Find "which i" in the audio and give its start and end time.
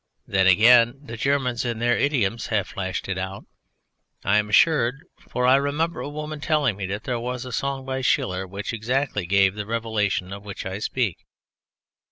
10.43-10.79